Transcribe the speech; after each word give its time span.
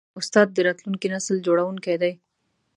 استاد 0.19 0.47
د 0.53 0.57
راتلونکي 0.67 1.07
نسل 1.13 1.35
جوړوونکی 1.45 1.95
دی. 2.01 2.13